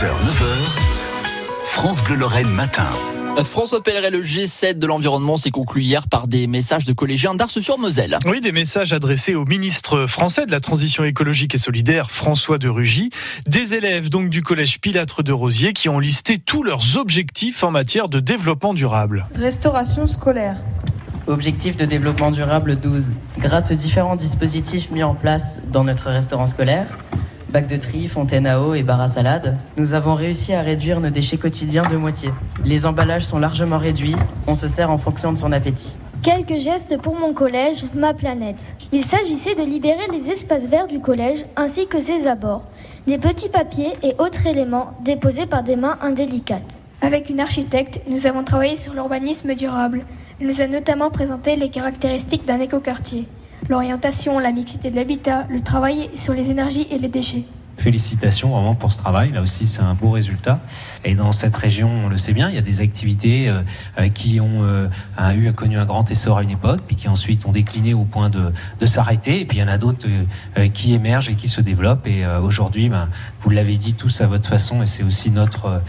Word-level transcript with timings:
6h, 0.00 0.06
9h, 0.06 1.62
France 1.62 2.02
Bleu 2.02 2.16
Lorraine 2.16 2.48
matin. 2.48 2.88
François 3.44 3.82
Pelleret, 3.82 4.08
le 4.08 4.22
G7 4.22 4.78
de 4.78 4.86
l'environnement 4.86 5.36
s'est 5.36 5.50
conclu 5.50 5.82
hier 5.82 6.08
par 6.08 6.26
des 6.26 6.46
messages 6.46 6.86
de 6.86 6.94
collégiens 6.94 7.34
d'Ars-sur-Moselle. 7.34 8.18
Oui, 8.24 8.40
des 8.40 8.52
messages 8.52 8.94
adressés 8.94 9.34
au 9.34 9.44
ministre 9.44 10.06
français 10.06 10.46
de 10.46 10.52
la 10.52 10.60
Transition 10.60 11.04
écologique 11.04 11.54
et 11.54 11.58
solidaire, 11.58 12.10
François 12.10 12.56
de 12.56 12.70
Rugy. 12.70 13.10
Des 13.46 13.74
élèves 13.74 14.08
donc 14.08 14.30
du 14.30 14.42
collège 14.42 14.80
Pilâtre 14.80 15.22
de 15.22 15.32
Rosier 15.32 15.74
qui 15.74 15.90
ont 15.90 15.98
listé 15.98 16.38
tous 16.38 16.62
leurs 16.62 16.96
objectifs 16.96 17.62
en 17.62 17.70
matière 17.70 18.08
de 18.08 18.20
développement 18.20 18.72
durable. 18.72 19.26
Restauration 19.34 20.06
scolaire. 20.06 20.56
Objectif 21.26 21.76
de 21.76 21.84
développement 21.84 22.30
durable 22.30 22.80
12. 22.80 23.12
Grâce 23.38 23.70
aux 23.70 23.74
différents 23.74 24.16
dispositifs 24.16 24.90
mis 24.90 25.02
en 25.02 25.14
place 25.14 25.58
dans 25.70 25.84
notre 25.84 26.08
restaurant 26.08 26.46
scolaire, 26.46 26.86
bac 27.50 27.66
de 27.66 27.76
tri, 27.76 28.06
fontaine 28.08 28.46
à 28.46 28.60
eau 28.60 28.74
et 28.74 28.82
bar 28.82 29.00
à 29.00 29.08
salade, 29.08 29.56
nous 29.76 29.92
avons 29.94 30.14
réussi 30.14 30.54
à 30.54 30.62
réduire 30.62 31.00
nos 31.00 31.10
déchets 31.10 31.36
quotidiens 31.36 31.82
de 31.82 31.96
moitié. 31.96 32.30
Les 32.64 32.86
emballages 32.86 33.24
sont 33.24 33.38
largement 33.38 33.78
réduits, 33.78 34.16
on 34.46 34.54
se 34.54 34.68
sert 34.68 34.90
en 34.90 34.98
fonction 34.98 35.32
de 35.32 35.38
son 35.38 35.52
appétit. 35.52 35.94
Quelques 36.22 36.58
gestes 36.58 36.98
pour 36.98 37.16
mon 37.16 37.32
collège, 37.32 37.84
ma 37.94 38.14
planète. 38.14 38.76
Il 38.92 39.04
s'agissait 39.04 39.54
de 39.54 39.62
libérer 39.62 40.06
les 40.12 40.30
espaces 40.30 40.66
verts 40.66 40.86
du 40.86 41.00
collège 41.00 41.44
ainsi 41.56 41.86
que 41.86 42.00
ses 42.00 42.26
abords, 42.26 42.66
des 43.06 43.18
petits 43.18 43.48
papiers 43.48 43.94
et 44.02 44.14
autres 44.18 44.46
éléments 44.46 44.94
déposés 45.02 45.46
par 45.46 45.62
des 45.62 45.76
mains 45.76 45.98
indélicates. 46.02 46.78
Avec 47.02 47.30
une 47.30 47.40
architecte, 47.40 48.02
nous 48.06 48.26
avons 48.26 48.44
travaillé 48.44 48.76
sur 48.76 48.92
l'urbanisme 48.92 49.54
durable. 49.54 50.04
Elle 50.40 50.46
nous 50.46 50.60
a 50.60 50.66
notamment 50.66 51.10
présenté 51.10 51.56
les 51.56 51.70
caractéristiques 51.70 52.46
d'un 52.46 52.60
écoquartier. 52.60 53.26
L'orientation, 53.70 54.40
la 54.40 54.50
mixité 54.50 54.90
de 54.90 54.96
l'habitat, 54.96 55.46
le 55.48 55.60
travail 55.60 56.10
sur 56.16 56.34
les 56.34 56.50
énergies 56.50 56.88
et 56.90 56.98
les 56.98 57.06
déchets. 57.06 57.44
Félicitations 57.78 58.48
vraiment 58.48 58.74
pour 58.74 58.90
ce 58.90 58.98
travail. 58.98 59.30
Là 59.30 59.42
aussi, 59.42 59.68
c'est 59.68 59.80
un 59.80 59.94
beau 59.94 60.10
résultat. 60.10 60.58
Et 61.04 61.14
dans 61.14 61.30
cette 61.30 61.56
région, 61.56 61.88
on 62.04 62.08
le 62.08 62.18
sait 62.18 62.32
bien, 62.32 62.48
il 62.48 62.56
y 62.56 62.58
a 62.58 62.62
des 62.62 62.80
activités 62.80 63.48
euh, 63.48 64.08
qui 64.08 64.40
ont 64.40 64.64
euh, 64.64 64.88
eu 65.36 65.52
connu 65.52 65.78
un 65.78 65.84
grand 65.84 66.10
essor 66.10 66.38
à 66.38 66.42
une 66.42 66.50
époque, 66.50 66.80
puis 66.84 66.96
qui 66.96 67.06
ensuite 67.06 67.46
ont 67.46 67.52
décliné 67.52 67.94
au 67.94 68.02
point 68.02 68.28
de, 68.28 68.52
de 68.80 68.86
s'arrêter. 68.86 69.38
Et 69.38 69.44
puis 69.44 69.58
il 69.58 69.60
y 69.60 69.64
en 69.64 69.68
a 69.68 69.78
d'autres 69.78 70.08
euh, 70.58 70.66
qui 70.66 70.92
émergent 70.92 71.28
et 71.28 71.36
qui 71.36 71.46
se 71.46 71.60
développent. 71.60 72.08
Et 72.08 72.26
aujourd'hui, 72.26 72.88
ben, 72.88 73.08
vous 73.38 73.50
l'avez 73.50 73.76
dit 73.76 73.94
tous 73.94 74.20
à 74.20 74.26
votre 74.26 74.48
façon, 74.48 74.82
et 74.82 74.86
c'est 74.86 75.04
aussi 75.04 75.30
notre 75.30 75.80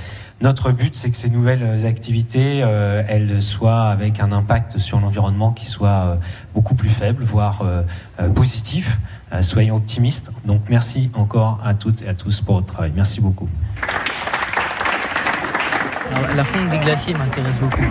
notre 0.41 0.71
but, 0.71 0.95
c'est 0.95 1.11
que 1.11 1.17
ces 1.17 1.29
nouvelles 1.29 1.85
activités, 1.85 2.61
euh, 2.63 3.03
elles 3.07 3.41
soient 3.41 3.85
avec 3.89 4.19
un 4.19 4.31
impact 4.31 4.79
sur 4.79 4.99
l'environnement 4.99 5.51
qui 5.51 5.65
soit 5.65 5.89
euh, 5.89 6.15
beaucoup 6.55 6.73
plus 6.73 6.89
faible, 6.89 7.23
voire 7.23 7.61
euh, 7.61 8.29
positif. 8.29 8.97
soyons 9.41 9.75
optimistes. 9.75 10.31
Donc 10.45 10.61
merci 10.69 11.11
encore 11.13 11.59
à 11.63 11.73
toutes 11.73 12.01
et 12.01 12.09
à 12.09 12.13
tous 12.13 12.41
pour 12.41 12.55
votre 12.55 12.73
travail. 12.73 12.91
Merci 12.95 13.21
beaucoup. 13.21 13.47
La 16.35 16.43
fonte 16.43 16.69
des 16.69 16.77
glaciers 16.77 17.13
m'intéresse 17.13 17.59
beaucoup. 17.59 17.83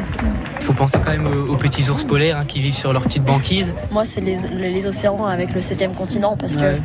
Il 0.58 0.62
faut 0.64 0.72
penser 0.72 0.98
quand 1.04 1.10
même 1.10 1.26
aux, 1.26 1.56
petits 1.56 1.88
ours 1.90 2.04
polaires 2.04 2.38
hein, 2.38 2.44
qui 2.46 2.60
vivent 2.60 2.74
sur 2.74 2.92
leur 2.92 3.02
petite 3.02 3.24
banquise. 3.24 3.72
Moi, 3.90 4.04
c'est 4.04 4.20
les, 4.20 4.36
les, 4.48 4.86
océans 4.86 5.24
avec 5.26 5.54
le 5.54 5.62
septième 5.62 5.94
continent 5.94 6.36
parce 6.36 6.56
que 6.56 6.76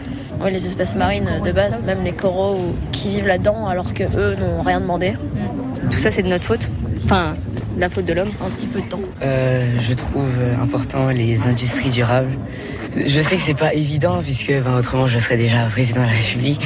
les 0.47 0.66
espèces 0.66 0.95
marines 0.95 1.41
de 1.44 1.52
base, 1.52 1.81
même 1.86 2.03
les 2.03 2.13
coraux 2.13 2.75
qui 2.91 3.09
vivent 3.09 3.28
là-dedans 3.28 3.67
alors 3.67 3.94
que 3.94 4.03
eux 4.03 4.36
n'ont 4.36 4.61
rien 4.61 4.80
demandé. 4.80 5.13
Tout 5.91 6.00
ça, 6.00 6.11
c'est 6.11 6.23
de 6.23 6.28
notre 6.28 6.45
faute. 6.45 6.69
Enfin, 7.06 7.33
la 7.78 7.90
faute 7.90 8.06
de 8.06 8.14
l'homme 8.14 8.31
en 8.42 8.50
si 8.50 8.68
peu 8.68 8.81
de 8.81 8.88
temps. 8.88 9.02
Euh, 9.22 9.78
je 9.80 9.94
trouve 9.94 10.31
important 10.59 11.09
les 11.09 11.48
industries 11.48 11.90
durables. 11.90 12.38
Je 12.95 13.22
sais 13.22 13.36
que 13.36 13.42
c'est 13.42 13.54
pas 13.54 13.73
évident 13.73 14.22
puisque 14.23 14.52
ben, 14.52 14.78
autrement 14.78 15.06
je 15.06 15.20
serais 15.20 15.36
déjà 15.36 15.66
président 15.66 16.02
de 16.02 16.08
la 16.08 16.14
République, 16.14 16.62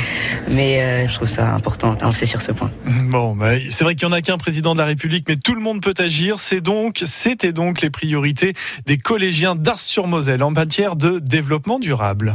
mais 0.48 0.82
euh, 0.82 1.08
je 1.08 1.16
trouve 1.16 1.28
ça 1.28 1.54
important 1.54 1.94
d'avancer 1.94 2.26
sur 2.26 2.42
ce 2.42 2.52
point. 2.52 2.72
Bon, 3.10 3.36
ben, 3.36 3.60
c'est 3.70 3.84
vrai 3.84 3.96
qu'il 3.96 4.08
n'y 4.08 4.14
en 4.14 4.18
a 4.18 4.22
qu'un 4.22 4.38
président 4.38 4.76
de 4.76 4.80
la 4.80 4.86
République, 4.86 5.26
mais 5.28 5.36
tout 5.36 5.56
le 5.56 5.62
monde 5.62 5.82
peut 5.82 5.96
agir. 5.98 6.40
C'est 6.40 6.62
donc, 6.62 7.02
c'était 7.06 7.54
donc 7.54 7.82
les 7.82 7.90
priorités 7.90 8.54
des 8.86 9.00
collégiens 9.00 9.56
d'Ars-sur-Moselle 9.56 10.44
en 10.44 10.52
matière 10.52 10.96
de 10.96 11.18
développement 11.18 11.80
durable. 11.80 12.28